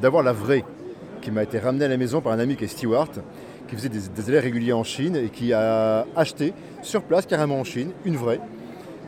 d'avoir 0.00 0.24
la 0.24 0.32
vraie, 0.32 0.64
qui 1.20 1.30
m'a 1.30 1.44
été 1.44 1.60
ramenée 1.60 1.84
à 1.84 1.88
la 1.88 1.96
maison 1.96 2.20
par 2.20 2.32
un 2.32 2.40
ami 2.40 2.56
qui 2.56 2.64
est 2.64 2.68
Stewart, 2.68 3.10
qui 3.72 3.78
faisait 3.78 3.88
des, 3.88 4.28
élèves 4.28 4.42
réguliers 4.42 4.74
en 4.74 4.84
Chine 4.84 5.16
et 5.16 5.30
qui 5.30 5.54
a 5.54 6.06
acheté 6.14 6.52
sur 6.82 7.02
place, 7.02 7.24
carrément 7.24 7.58
en 7.58 7.64
Chine, 7.64 7.90
une 8.04 8.16
vraie. 8.16 8.40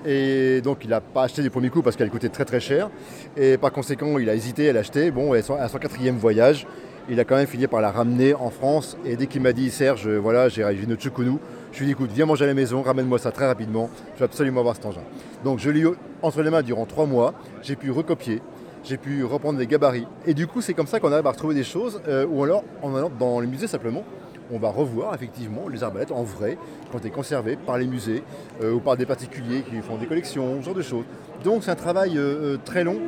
Et 0.06 0.62
donc, 0.62 0.78
il 0.84 0.90
n'a 0.90 1.02
pas 1.02 1.24
acheté 1.24 1.42
du 1.42 1.50
premier 1.50 1.68
coup 1.68 1.82
parce 1.82 1.96
qu'elle 1.96 2.10
coûtait 2.10 2.30
très 2.30 2.46
très 2.46 2.60
cher. 2.60 2.88
Et 3.36 3.58
par 3.58 3.72
conséquent, 3.72 4.18
il 4.18 4.28
a 4.30 4.34
hésité 4.34 4.70
à 4.70 4.72
l'acheter. 4.72 5.10
Bon, 5.10 5.34
à 5.34 5.42
son, 5.42 5.54
à 5.54 5.68
son 5.68 5.78
quatrième 5.78 6.16
voyage, 6.16 6.66
il 7.10 7.20
a 7.20 7.24
quand 7.24 7.36
même 7.36 7.46
fini 7.46 7.66
par 7.66 7.82
la 7.82 7.90
ramener 7.90 8.32
en 8.32 8.48
France. 8.48 8.96
Et 9.04 9.16
dès 9.16 9.26
qu'il 9.26 9.42
m'a 9.42 9.52
dit, 9.52 9.70
Serge, 9.70 10.08
voilà, 10.08 10.48
j'ai 10.48 10.62
une 10.62 10.96
Tchoukonou, 10.96 11.40
je 11.72 11.78
lui 11.78 11.84
ai 11.84 11.86
dit, 11.88 11.92
écoute, 11.92 12.10
viens 12.12 12.24
manger 12.24 12.44
à 12.44 12.48
la 12.48 12.54
maison, 12.54 12.80
ramène-moi 12.80 13.18
ça 13.18 13.32
très 13.32 13.46
rapidement. 13.46 13.90
Je 14.14 14.20
veux 14.20 14.24
absolument 14.24 14.60
avoir 14.60 14.76
cet 14.76 14.86
engin. 14.86 15.02
Donc, 15.44 15.58
je 15.58 15.68
l'ai 15.68 15.80
eu 15.80 15.90
entre 16.22 16.40
les 16.42 16.50
mains 16.50 16.62
durant 16.62 16.86
trois 16.86 17.06
mois. 17.06 17.34
J'ai 17.62 17.76
pu 17.76 17.90
recopier. 17.90 18.40
J'ai 18.82 18.96
pu 18.96 19.24
reprendre 19.24 19.58
les 19.58 19.66
gabarits. 19.66 20.06
Et 20.26 20.32
du 20.32 20.46
coup, 20.46 20.60
c'est 20.60 20.74
comme 20.74 20.86
ça 20.86 21.00
qu'on 21.00 21.12
arrive 21.12 21.26
à 21.26 21.32
retrouver 21.32 21.54
des 21.54 21.64
choses. 21.64 22.00
euh, 22.08 22.26
ou 22.26 22.44
alors, 22.44 22.64
en 22.82 22.94
allant 22.94 23.10
dans 23.18 23.40
les 23.40 23.46
musées 23.46 23.66
simplement, 23.66 24.04
on 24.52 24.58
va 24.58 24.68
revoir 24.68 25.14
effectivement 25.14 25.68
les 25.68 25.82
arbalètes 25.82 26.12
en 26.12 26.22
vrai, 26.22 26.58
quand 26.92 26.98
elles 27.04 27.10
conservées 27.10 27.56
par 27.56 27.78
les 27.78 27.86
musées 27.86 28.22
euh, 28.62 28.72
ou 28.72 28.80
par 28.80 28.96
des 28.96 29.06
particuliers 29.06 29.62
qui 29.62 29.76
font 29.80 29.96
des 29.96 30.06
collections, 30.06 30.60
ce 30.60 30.66
genre 30.66 30.74
de 30.74 30.82
choses. 30.82 31.04
Donc 31.42 31.64
c'est 31.64 31.70
un 31.70 31.76
travail 31.76 32.16
euh, 32.16 32.54
euh, 32.54 32.58
très 32.64 32.84
long 32.84 32.98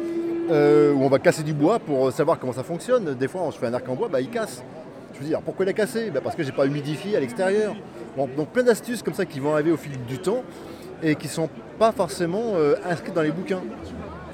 où 0.49 1.03
on 1.03 1.09
va 1.09 1.19
casser 1.19 1.43
du 1.43 1.53
bois 1.53 1.81
pour 1.81 2.12
savoir 2.12 2.38
comment 2.38 2.53
ça 2.53 2.62
fonctionne. 2.62 3.15
Des 3.15 3.27
fois, 3.27 3.49
je 3.53 3.59
fais 3.59 3.67
un 3.67 3.75
arc 3.75 3.88
en 3.88 3.97
bois, 3.97 4.09
bah, 4.09 4.21
il 4.21 4.31
casse. 4.31 4.62
Je 5.12 5.19
veux 5.19 5.27
dire, 5.27 5.41
pourquoi 5.41 5.65
il 5.65 5.69
a 5.71 5.73
cassé? 5.73 6.12
Bah, 6.12 6.21
Parce 6.23 6.37
que 6.37 6.44
j'ai 6.44 6.53
pas 6.53 6.67
humidifié 6.67 7.17
à 7.17 7.21
l'extérieur. 7.21 7.75
Donc 8.17 8.50
plein 8.50 8.62
d'astuces 8.62 9.03
comme 9.03 9.15
ça 9.15 9.25
qui 9.25 9.41
vont 9.41 9.55
arriver 9.55 9.73
au 9.73 9.77
fil 9.77 9.99
du 10.06 10.19
temps 10.19 10.44
et 11.03 11.17
qui 11.17 11.27
sont 11.27 11.49
pas 11.81 11.91
forcément 11.91 12.53
inscrites 12.88 13.12
dans 13.12 13.23
les 13.23 13.33
bouquins. 13.33 13.61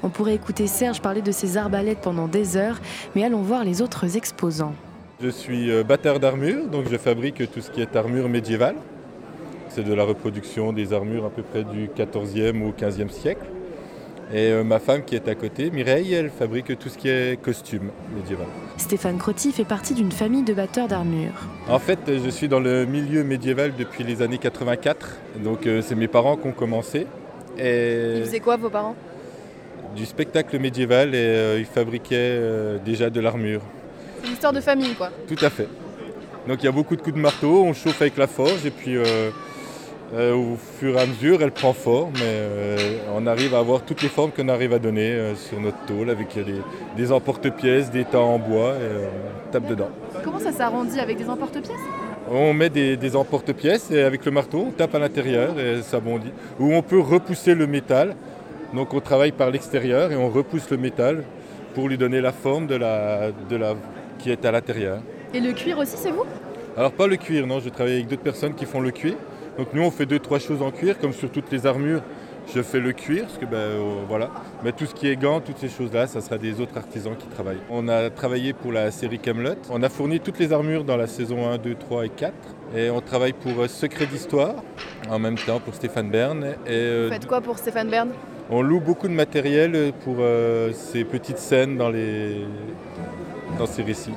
On 0.03 0.09
pourrait 0.09 0.35
écouter 0.35 0.67
Serge 0.67 1.01
parler 1.01 1.23
de 1.23 1.31
ses 1.31 1.57
arbalètes 1.57 2.01
pendant 2.01 2.27
des 2.27 2.57
heures, 2.57 2.79
mais 3.15 3.23
allons 3.23 3.41
voir 3.41 3.63
les 3.63 3.81
autres 3.81 4.15
exposants. 4.15 4.75
Je 5.23 5.29
suis 5.29 5.71
euh, 5.71 5.83
batteur 5.85 6.19
d'armure, 6.19 6.67
donc 6.67 6.89
je 6.91 6.97
fabrique 6.97 7.49
tout 7.49 7.61
ce 7.61 7.71
qui 7.71 7.79
est 7.79 7.95
armure 7.95 8.27
médiévale. 8.27 8.75
C'est 9.69 9.83
de 9.85 9.93
la 9.93 10.03
reproduction 10.03 10.73
des 10.73 10.91
armures 10.91 11.23
à 11.23 11.29
peu 11.29 11.43
près 11.43 11.63
du 11.63 11.87
14e 11.87 12.61
au 12.61 12.71
15e 12.71 13.09
siècle. 13.09 13.45
Et 14.33 14.51
euh, 14.51 14.65
ma 14.65 14.79
femme 14.79 15.03
qui 15.05 15.15
est 15.15 15.29
à 15.29 15.35
côté, 15.35 15.71
Mireille, 15.71 16.13
elle 16.13 16.29
fabrique 16.29 16.77
tout 16.77 16.89
ce 16.89 16.97
qui 16.97 17.07
est 17.07 17.41
costume 17.41 17.91
médiéval. 18.13 18.47
Stéphane 18.77 19.17
Crotti 19.17 19.53
fait 19.53 19.63
partie 19.63 19.93
d'une 19.93 20.11
famille 20.11 20.43
de 20.43 20.53
batteurs 20.53 20.89
d'armure. 20.89 21.47
En 21.69 21.79
fait, 21.79 21.99
je 22.07 22.29
suis 22.29 22.49
dans 22.49 22.59
le 22.59 22.85
milieu 22.85 23.23
médiéval 23.23 23.73
depuis 23.77 24.03
les 24.03 24.21
années 24.21 24.39
84. 24.39 25.17
Donc 25.41 25.67
euh, 25.67 25.81
c'est 25.81 25.95
mes 25.95 26.09
parents 26.09 26.35
qui 26.35 26.47
ont 26.47 26.51
commencé. 26.51 27.07
Et 27.57 28.15
Ils 28.17 28.25
faisaient 28.25 28.39
quoi, 28.41 28.57
vos 28.57 28.69
parents? 28.69 28.95
du 29.95 30.05
spectacle 30.05 30.57
médiéval 30.59 31.13
et 31.13 31.17
euh, 31.19 31.59
ils 31.59 31.65
fabriquaient 31.65 32.15
euh, 32.17 32.77
déjà 32.83 33.09
de 33.09 33.19
l'armure. 33.19 33.61
C'est 34.23 34.29
une 34.29 34.33
histoire 34.35 34.53
de 34.53 34.61
famille, 34.61 34.93
quoi. 34.95 35.09
Tout 35.27 35.45
à 35.45 35.49
fait. 35.49 35.67
Donc 36.47 36.61
il 36.61 36.65
y 36.65 36.69
a 36.69 36.71
beaucoup 36.71 36.95
de 36.95 37.01
coups 37.01 37.15
de 37.15 37.21
marteau, 37.21 37.63
on 37.65 37.73
chauffe 37.73 38.01
avec 38.01 38.15
la 38.17 38.27
forge 38.27 38.65
et 38.65 38.71
puis 38.71 38.95
euh, 38.95 39.31
euh, 40.13 40.33
au 40.33 40.57
fur 40.79 40.97
et 40.97 41.01
à 41.01 41.05
mesure 41.05 41.41
elle 41.41 41.51
prend 41.51 41.73
forme 41.73 42.11
mais 42.15 42.21
euh, 42.23 42.97
on 43.15 43.25
arrive 43.27 43.53
à 43.55 43.59
avoir 43.59 43.81
toutes 43.83 44.01
les 44.01 44.09
formes 44.09 44.31
qu'on 44.31 44.49
arrive 44.49 44.73
à 44.73 44.79
donner 44.79 45.11
euh, 45.11 45.35
sur 45.35 45.59
notre 45.61 45.77
tôle 45.85 46.09
avec 46.09 46.35
des, 46.35 46.61
des 46.97 47.11
emporte-pièces, 47.13 47.91
des 47.91 48.03
tas 48.03 48.19
en 48.19 48.39
bois 48.39 48.73
et 48.75 49.05
on 49.47 49.51
tape 49.51 49.67
dedans. 49.67 49.89
Comment 50.23 50.39
ça 50.39 50.51
s'arrondit 50.51 50.99
avec 50.99 51.17
des 51.17 51.29
emporte-pièces? 51.29 51.79
On 52.29 52.53
met 52.53 52.69
des, 52.69 52.97
des 52.97 53.15
emporte-pièces 53.15 53.91
et 53.91 54.01
avec 54.01 54.25
le 54.25 54.31
marteau 54.31 54.65
on 54.67 54.71
tape 54.71 54.95
à 54.95 54.99
l'intérieur 54.99 55.57
et 55.59 55.81
ça 55.81 56.01
bondit. 56.01 56.31
Ou 56.59 56.73
on 56.73 56.81
peut 56.81 56.99
repousser 56.99 57.55
le 57.55 57.67
métal, 57.67 58.15
donc 58.73 58.93
on 58.93 58.99
travaille 58.99 59.31
par 59.31 59.49
l'extérieur 59.49 60.11
et 60.11 60.17
on 60.17 60.29
repousse 60.29 60.69
le 60.71 60.77
métal 60.77 61.23
pour 61.73 61.87
lui 61.87 61.97
donner 61.97 62.19
la 62.19 62.33
forme 62.33 62.67
de 62.67 62.75
la, 62.75 63.31
de 63.49 63.55
la, 63.55 63.75
qui 64.23 64.31
est 64.31 64.45
à 64.45 64.51
l'intérieur. 64.51 64.99
Et 65.33 65.41
le 65.41 65.51
cuir 65.51 65.77
aussi, 65.77 65.97
c'est 65.97 66.11
vous? 66.11 66.23
Alors 66.77 66.93
pas 66.93 67.07
le 67.07 67.17
cuir, 67.17 67.45
non, 67.45 67.59
je 67.59 67.67
travaille 67.67 67.95
avec 67.95 68.07
d'autres 68.07 68.23
personnes 68.23 68.55
qui 68.55 68.65
font 68.65 68.79
le 68.79 68.91
cuir. 68.91 69.15
Donc 69.57 69.67
nous 69.73 69.83
on 69.83 69.91
fait 69.91 70.05
deux 70.05 70.17
trois 70.17 70.39
choses 70.39 70.61
en 70.61 70.71
cuir, 70.71 70.97
comme 70.97 71.11
sur 71.11 71.29
toutes 71.29 71.51
les 71.51 71.67
armures, 71.67 72.01
je 72.55 72.61
fais 72.61 72.79
le 72.79 72.93
cuir, 72.93 73.25
parce 73.25 73.37
que 73.37 73.45
ben 73.45 73.57
euh, 73.57 74.03
voilà. 74.07 74.31
Mais 74.63 74.71
tout 74.71 74.85
ce 74.85 74.95
qui 74.95 75.07
est 75.07 75.17
gants, 75.17 75.41
toutes 75.41 75.57
ces 75.57 75.67
choses-là, 75.67 76.07
ça 76.07 76.21
sera 76.21 76.37
des 76.37 76.61
autres 76.61 76.77
artisans 76.77 77.15
qui 77.17 77.27
travaillent. 77.27 77.61
On 77.69 77.89
a 77.89 78.09
travaillé 78.09 78.53
pour 78.53 78.71
la 78.71 78.91
série 78.91 79.19
Camelot. 79.19 79.55
On 79.69 79.83
a 79.83 79.89
fourni 79.89 80.21
toutes 80.21 80.39
les 80.39 80.53
armures 80.53 80.85
dans 80.85 80.97
la 80.97 81.07
saison 81.07 81.49
1, 81.49 81.57
2, 81.57 81.75
3 81.75 82.05
et 82.05 82.09
4. 82.09 82.33
Et 82.75 82.89
on 82.89 83.01
travaille 83.01 83.33
pour 83.33 83.61
euh, 83.61 83.67
Secret 83.67 84.05
d'Histoire, 84.05 84.55
en 85.09 85.19
même 85.19 85.37
temps 85.37 85.59
pour 85.59 85.75
Stéphane 85.75 86.09
Bern. 86.09 86.43
Et 86.65 86.69
euh, 86.69 87.07
Vous 87.07 87.13
faites 87.13 87.27
quoi 87.27 87.41
pour 87.41 87.57
Stéphane 87.57 87.89
Bern? 87.89 88.09
On 88.49 88.61
loue 88.61 88.79
beaucoup 88.79 89.09
de 89.09 89.13
matériel 89.13 89.93
pour 90.03 90.17
ces 90.73 91.05
petites 91.05 91.37
scènes 91.37 91.77
dans, 91.77 91.89
les... 91.89 92.45
dans 93.57 93.65
ces 93.65 93.83
récits. 93.83 94.13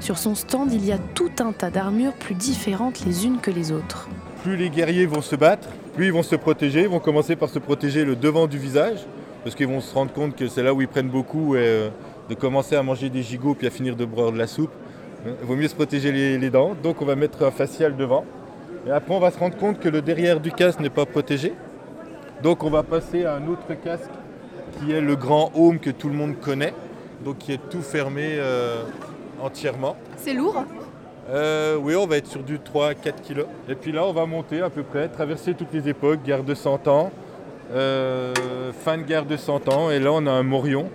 Sur 0.00 0.18
son 0.18 0.34
stand, 0.34 0.72
il 0.72 0.84
y 0.84 0.92
a 0.92 0.98
tout 0.98 1.30
un 1.40 1.52
tas 1.52 1.70
d'armures 1.70 2.14
plus 2.14 2.34
différentes 2.34 3.04
les 3.04 3.26
unes 3.26 3.38
que 3.40 3.50
les 3.50 3.72
autres. 3.72 4.08
plus 4.42 4.56
les 4.56 4.70
guerriers 4.70 5.06
vont 5.06 5.22
se 5.22 5.36
battre, 5.36 5.68
plus 5.94 6.06
ils 6.06 6.12
vont 6.12 6.22
se 6.22 6.36
protéger. 6.36 6.82
Ils 6.82 6.88
vont 6.88 7.00
commencer 7.00 7.36
par 7.36 7.48
se 7.48 7.58
protéger 7.58 8.04
le 8.04 8.16
devant 8.16 8.46
du 8.46 8.58
visage, 8.58 8.98
parce 9.44 9.54
qu'ils 9.54 9.68
vont 9.68 9.80
se 9.80 9.94
rendre 9.94 10.12
compte 10.12 10.36
que 10.36 10.48
c'est 10.48 10.62
là 10.62 10.74
où 10.74 10.80
ils 10.80 10.88
prennent 10.88 11.10
beaucoup, 11.10 11.54
et 11.54 11.60
euh, 11.60 11.88
de 12.28 12.34
commencer 12.34 12.76
à 12.76 12.82
manger 12.82 13.08
des 13.10 13.22
gigots 13.22 13.54
puis 13.54 13.66
à 13.66 13.70
finir 13.70 13.96
de 13.96 14.04
boire 14.04 14.32
de 14.32 14.38
la 14.38 14.46
soupe. 14.46 14.72
Il 15.24 15.46
vaut 15.46 15.54
mieux 15.54 15.68
se 15.68 15.74
protéger 15.74 16.10
les, 16.10 16.38
les 16.38 16.50
dents, 16.50 16.74
donc 16.82 17.00
on 17.00 17.04
va 17.04 17.14
mettre 17.14 17.44
un 17.44 17.52
facial 17.52 17.96
devant. 17.96 18.24
Et 18.86 18.90
après 18.90 19.14
on 19.14 19.20
va 19.20 19.30
se 19.30 19.38
rendre 19.38 19.56
compte 19.56 19.78
que 19.78 19.88
le 19.88 20.02
derrière 20.02 20.40
du 20.40 20.50
casque 20.50 20.80
n'est 20.80 20.90
pas 20.90 21.06
protégé. 21.06 21.54
Donc 22.42 22.64
on 22.64 22.70
va 22.70 22.82
passer 22.82 23.24
à 23.24 23.36
un 23.36 23.46
autre 23.46 23.68
casque 23.84 24.10
qui 24.80 24.90
est 24.90 25.00
le 25.00 25.14
grand 25.14 25.52
home 25.54 25.78
que 25.78 25.90
tout 25.90 26.08
le 26.08 26.14
monde 26.14 26.34
connaît, 26.40 26.74
donc 27.24 27.38
qui 27.38 27.52
est 27.52 27.60
tout 27.70 27.82
fermé 27.82 28.36
euh, 28.36 28.82
entièrement. 29.40 29.96
C'est 30.16 30.34
lourd 30.34 30.64
Euh, 31.30 31.76
oui, 31.80 31.94
on 31.94 32.06
va 32.06 32.16
être 32.16 32.26
sur 32.26 32.42
du 32.42 32.58
3 32.58 32.88
à 32.88 32.94
4 32.94 33.22
kilos. 33.22 33.46
Et 33.68 33.74
puis 33.76 33.92
là, 33.92 34.04
on 34.04 34.12
va 34.12 34.26
monter 34.26 34.60
à 34.60 34.70
peu 34.70 34.82
près, 34.82 35.08
traverser 35.08 35.54
toutes 35.54 35.72
les 35.72 35.88
époques, 35.88 36.22
guerre 36.24 36.42
de 36.42 36.54
100 36.54 36.88
ans, 36.88 37.10
euh, 37.72 38.34
fin 38.84 38.98
de 38.98 39.02
guerre 39.02 39.24
de 39.24 39.36
100 39.36 39.68
ans. 39.68 39.90
Et 39.90 39.98
là, 40.00 40.10
on 40.12 40.26
a 40.26 40.30
un 40.32 40.42
morion 40.42 40.90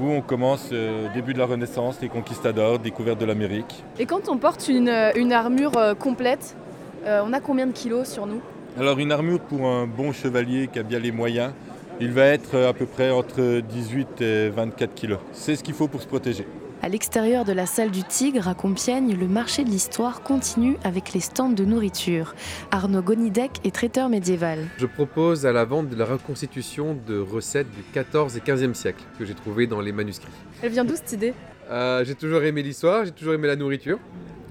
où 0.00 0.10
on 0.10 0.20
commence 0.22 0.70
euh, 0.72 1.06
début 1.14 1.34
de 1.34 1.38
la 1.38 1.46
Renaissance, 1.46 1.98
les 2.00 2.08
conquistadors, 2.08 2.78
découverte 2.78 3.20
de 3.20 3.26
l'Amérique. 3.26 3.84
Et 3.98 4.06
quand 4.06 4.28
on 4.28 4.38
porte 4.38 4.68
une, 4.68 4.92
une 5.16 5.32
armure 5.32 5.76
euh, 5.76 5.94
complète, 5.94 6.56
euh, 7.04 7.20
on 7.24 7.32
a 7.32 7.40
combien 7.40 7.66
de 7.66 7.72
kilos 7.72 8.08
sur 8.08 8.26
nous? 8.26 8.40
Alors 8.78 8.98
une 8.98 9.12
armure 9.12 9.40
pour 9.40 9.66
un 9.66 9.86
bon 9.86 10.12
chevalier 10.12 10.68
qui 10.72 10.78
a 10.78 10.82
bien 10.82 10.98
les 11.00 11.10
moyens, 11.12 11.52
il 12.00 12.12
va 12.12 12.26
être 12.26 12.56
à 12.56 12.72
peu 12.72 12.86
près 12.86 13.10
entre 13.10 13.60
18 13.60 14.20
et 14.20 14.48
24 14.50 14.94
kilos. 14.94 15.18
C'est 15.32 15.56
ce 15.56 15.64
qu'il 15.64 15.74
faut 15.74 15.88
pour 15.88 16.02
se 16.02 16.06
protéger. 16.06 16.46
À 16.80 16.88
l'extérieur 16.88 17.44
de 17.44 17.52
la 17.52 17.66
salle 17.66 17.90
du 17.90 18.04
Tigre 18.04 18.46
à 18.46 18.54
Compiègne, 18.54 19.16
le 19.18 19.26
marché 19.26 19.64
de 19.64 19.68
l'histoire 19.68 20.22
continue 20.22 20.76
avec 20.84 21.12
les 21.12 21.18
stands 21.18 21.48
de 21.48 21.64
nourriture. 21.64 22.36
Arnaud 22.70 23.02
Gonidec 23.02 23.50
est 23.64 23.74
traiteur 23.74 24.08
médiéval. 24.08 24.60
Je 24.76 24.86
propose 24.86 25.44
à 25.44 25.52
la 25.52 25.64
vente 25.64 25.88
de 25.88 25.96
la 25.96 26.04
reconstitution 26.04 26.96
de 27.06 27.18
recettes 27.18 27.70
du 27.72 27.82
14 27.92 28.36
et 28.36 28.40
15e 28.40 28.74
siècle 28.74 29.02
que 29.18 29.24
j'ai 29.24 29.34
trouvées 29.34 29.66
dans 29.66 29.80
les 29.80 29.90
manuscrits. 29.90 30.30
Elle 30.62 30.70
vient 30.70 30.84
d'où 30.84 30.94
cette 30.94 31.12
idée? 31.12 31.34
Euh, 31.68 32.04
j'ai 32.04 32.14
toujours 32.14 32.44
aimé 32.44 32.62
l'histoire, 32.62 33.04
j'ai 33.04 33.10
toujours 33.10 33.34
aimé 33.34 33.48
la 33.48 33.56
nourriture. 33.56 33.98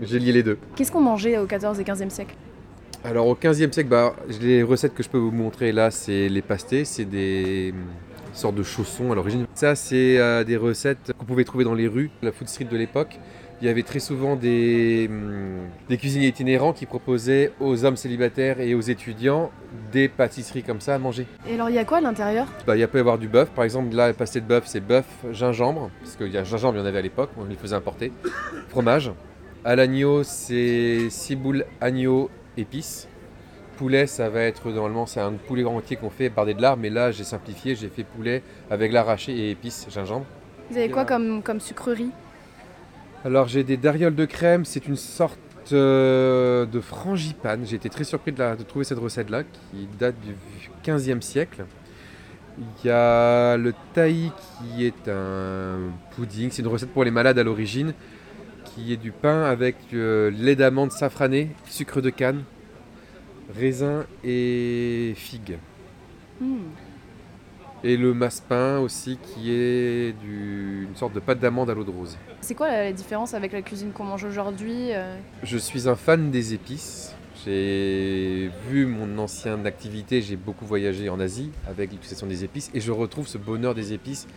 J'ai 0.02 0.20
lié 0.20 0.34
les 0.34 0.44
deux. 0.44 0.60
Qu'est-ce 0.76 0.92
qu'on 0.92 1.02
mangeait 1.02 1.38
au 1.38 1.46
14 1.46 1.80
et 1.80 1.84
15e 1.84 2.10
siècle? 2.10 2.36
Alors 3.08 3.28
au 3.28 3.36
15e 3.36 3.72
siècle, 3.72 3.88
bah, 3.88 4.14
les 4.42 4.64
recettes 4.64 4.94
que 4.94 5.02
je 5.02 5.08
peux 5.08 5.18
vous 5.18 5.32
montrer 5.32 5.72
là, 5.72 5.92
c'est 5.92 6.28
les 6.28 6.42
pastés, 6.42 6.84
c'est 6.84 7.06
des 7.06 7.72
hum, 7.74 7.86
sortes 8.34 8.56
de 8.56 8.64
chaussons 8.64 9.14
à 9.14 9.16
l'origine. 9.16 9.46
Ça, 9.54 9.76
c'est 9.76 10.18
euh, 10.20 10.44
des 10.44 10.58
recettes 10.58 11.14
qu'on 11.18 11.24
pouvait 11.24 11.46
trouver 11.46 11.64
dans 11.64 11.74
les 11.74 11.88
rues, 11.88 12.12
la 12.22 12.34
food 12.34 12.50
street 12.50 12.66
de 12.66 12.76
l'époque. 12.76 13.18
Il 13.62 13.66
y 13.66 13.70
avait 13.70 13.84
très 13.84 14.00
souvent 14.00 14.36
des, 14.36 15.08
hum, 15.10 15.70
des 15.88 15.96
cuisiniers 15.96 16.28
itinérants 16.28 16.74
qui 16.74 16.86
proposaient 16.86 17.54
aux 17.62 17.86
hommes 17.86 17.96
célibataires 17.96 18.60
et 18.60 18.76
aux 18.76 18.82
étudiants 18.82 19.52
des 19.94 20.10
pâtisseries 20.10 20.64
comme 20.64 20.82
ça 20.82 20.96
à 20.96 21.00
manger. 21.00 21.28
Et 21.50 21.54
alors 21.54 21.70
il 21.70 21.76
y 21.78 21.80
a 21.80 21.86
quoi 21.86 22.00
à 22.00 22.02
l'intérieur? 22.02 22.48
Bah, 22.68 22.76
il 22.76 22.86
peut 22.90 22.98
y 22.98 23.00
avoir 23.00 23.18
du 23.18 23.30
bœuf, 23.30 23.50
par 23.52 23.64
exemple 23.64 23.96
là, 23.96 24.10
le 24.10 24.16
pasté 24.16 24.42
de 24.42 24.46
bœuf, 24.46 24.66
c'est 24.66 24.86
bœuf, 24.86 25.06
gingembre, 25.32 25.92
parce 26.02 26.18
qu'il 26.18 26.28
y 26.34 26.38
a 26.38 26.44
gingembre, 26.44 26.76
il 26.76 26.80
y 26.82 26.84
en 26.84 26.86
avait 26.86 27.00
à 27.00 27.04
l'époque, 27.04 27.30
on 27.38 27.46
les 27.46 27.56
faisait 27.56 27.76
importer. 27.76 28.12
Fromage. 28.68 29.14
À 29.64 29.78
l'agneau, 29.78 30.24
c'est 30.24 31.10
ciboule, 31.10 31.66
agneau, 31.82 32.30
épices. 32.58 33.08
Poulet, 33.78 34.08
ça 34.08 34.30
va 34.30 34.42
être 34.42 34.70
normalement, 34.72 35.06
c'est 35.06 35.20
un 35.20 35.34
poulet 35.34 35.64
entier 35.64 35.98
qu'on 35.98 36.10
fait 36.10 36.30
bardé 36.30 36.54
de 36.56 36.62
lard, 36.62 36.78
mais 36.78 36.90
là 36.90 37.12
j'ai 37.12 37.24
simplifié, 37.24 37.76
j'ai 37.76 37.90
fait 37.90 38.04
poulet 38.04 38.42
avec 38.72 38.92
lard 38.92 39.08
haché 39.10 39.32
et 39.34 39.52
épices, 39.52 39.86
gingembre. 39.90 40.26
Vous 40.72 40.78
avez 40.78 40.90
quoi 40.90 41.06
comme, 41.06 41.44
comme 41.44 41.60
sucrerie? 41.60 42.10
Alors 43.24 43.48
j'ai 43.48 43.64
des 43.64 43.78
darioles 43.78 44.16
de 44.16 44.26
crème, 44.26 44.66
c'est 44.66 44.88
une 44.88 44.96
sorte 44.96 45.38
euh, 45.74 46.66
de 46.66 46.80
frangipane. 46.80 47.66
J'ai 47.66 47.76
été 47.76 47.90
très 47.90 48.04
surpris 48.04 48.32
de, 48.32 48.40
la- 48.40 48.56
de 48.56 48.64
trouver 48.64 48.84
cette 48.86 48.98
recette-là 49.00 49.44
qui 49.44 49.88
date 50.00 50.16
du 50.22 50.34
15e 50.84 51.22
siècle. 51.22 51.66
Il 52.84 52.88
y 52.88 52.90
a 52.90 53.56
le 53.58 53.74
taï 53.94 54.32
qui 54.76 54.86
est 54.86 55.08
un 55.08 55.78
pudding, 56.16 56.50
c'est 56.52 56.64
une 56.64 56.68
recette 56.70 56.90
pour 56.92 57.04
les 57.04 57.12
malades 57.12 57.38
à 57.38 57.44
l'origine, 57.44 57.94
qui 58.78 58.94
est 58.94 58.98
du 58.98 59.12
pain 59.12 59.44
avec 59.44 59.76
euh, 59.94 60.30
lait 60.30 60.56
d'amande 60.56 60.92
safrané, 60.92 61.50
sucre 61.66 62.00
de 62.00 62.12
canne, 62.12 62.44
raisin 63.58 64.06
et 64.24 65.14
figue. 65.16 65.58
Hmm. 66.40 66.58
Et 67.84 67.98
le 67.98 68.14
massepain 68.14 68.80
aussi 68.80 69.18
qui 69.18 69.52
est 69.52 70.14
du- 70.22 70.86
une 70.90 70.96
sorte 70.96 71.14
de 71.14 71.20
pâte 71.20 71.40
d'amande 71.40 71.70
à 71.70 71.74
l'eau 71.74 71.84
de 71.84 71.90
rose. 71.92 72.18
C'est 72.42 72.56
quoi 72.56 72.70
la 72.70 72.92
différence 72.92 73.34
avec 73.34 73.52
la 73.52 73.62
cuisine 73.64 73.92
qu'on 73.92 74.04
mange 74.04 74.24
aujourd'hui 74.24 74.92
euh? 74.94 75.16
Je 75.44 75.58
suis 75.58 75.88
un 75.90 75.96
fan 75.96 76.30
des 76.30 76.54
épices. 76.54 77.14
J'ai 77.46 78.50
vu 78.70 78.86
mon 78.88 79.18
ancienne 79.20 79.66
activité, 79.66 80.22
j'ai 80.22 80.36
beaucoup 80.36 80.66
voyagé 80.66 81.08
en 81.10 81.20
Asie 81.20 81.52
avec 81.68 81.92
l'utilisation 81.92 82.28
des 82.28 82.44
épices 82.44 82.70
et 82.74 82.80
je 82.82 82.92
retrouve 82.92 83.28
ce 83.28 83.38
bonheur 83.38 83.74
des 83.74 83.94
épices 83.94 84.28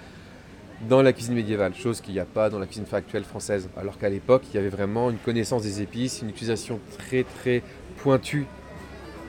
dans 0.88 1.02
la 1.02 1.12
cuisine 1.12 1.34
médiévale, 1.34 1.74
chose 1.74 2.00
qu'il 2.00 2.14
n'y 2.14 2.20
a 2.20 2.24
pas 2.24 2.50
dans 2.50 2.58
la 2.58 2.66
cuisine 2.66 2.86
actuelle 2.92 3.24
française. 3.24 3.68
Alors 3.76 3.98
qu'à 3.98 4.08
l'époque, 4.08 4.42
il 4.50 4.56
y 4.56 4.58
avait 4.58 4.68
vraiment 4.68 5.10
une 5.10 5.18
connaissance 5.18 5.62
des 5.62 5.82
épices, 5.82 6.22
une 6.22 6.30
utilisation 6.30 6.80
très 6.98 7.24
très 7.24 7.62
pointue 7.98 8.46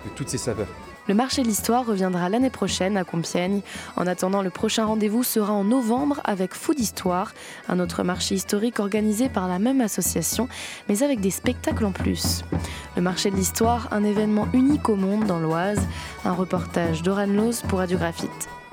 de 0.06 0.10
toutes 0.16 0.30
ces 0.30 0.38
saveurs. 0.38 0.68
Le 1.08 1.16
marché 1.16 1.42
de 1.42 1.48
l'histoire 1.48 1.86
reviendra 1.86 2.30
l'année 2.30 2.52
prochaine 2.52 2.96
à 2.96 3.04
Compiègne. 3.04 3.62
En 3.98 4.06
attendant, 4.06 4.44
le 4.44 4.52
prochain 4.52 4.86
rendez-vous 4.86 5.24
sera 5.24 5.52
en 5.52 5.64
novembre 5.64 6.22
avec 6.24 6.54
Food 6.54 6.80
Histoire, 6.80 7.34
un 7.68 7.80
autre 7.80 8.04
marché 8.04 8.36
historique 8.36 8.80
organisé 8.80 9.28
par 9.28 9.48
la 9.48 9.58
même 9.58 9.82
association, 9.82 10.48
mais 10.88 11.02
avec 11.02 11.20
des 11.20 11.32
spectacles 11.32 11.86
en 11.86 11.92
plus. 11.92 12.46
Le 12.96 13.02
marché 13.02 13.32
de 13.32 13.36
l'histoire, 13.36 13.88
un 13.92 14.04
événement 14.04 14.48
unique 14.54 14.90
au 14.90 14.96
monde 14.96 15.26
dans 15.26 15.40
l'Oise. 15.40 15.82
Un 16.24 16.34
reportage 16.34 17.02
d'Oran 17.02 17.28
pour 17.68 17.80
Radiographite. 17.80 18.61